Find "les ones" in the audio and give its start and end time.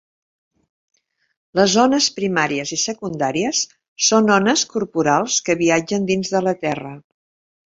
1.59-2.07